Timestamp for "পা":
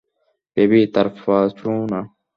1.17-1.37